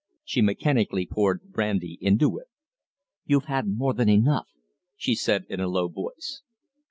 She 0.23 0.41
mechanically 0.41 1.05
poured 1.05 1.51
brandy 1.51 1.99
into 2.01 2.39
it. 2.39 2.47
"You've 3.27 3.45
had 3.45 3.67
more 3.67 3.93
than 3.93 4.09
enough," 4.09 4.47
she 4.95 5.13
said, 5.13 5.45
in 5.47 5.59
a 5.59 5.67
low 5.67 5.89
voice. 5.89 6.41